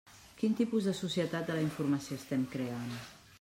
Quin 0.37 0.55
tipus 0.61 0.87
de 0.89 0.93
societat 0.99 1.51
de 1.51 1.59
la 1.59 1.65
informació 1.67 2.19
estem 2.23 2.49
creant? 2.57 2.91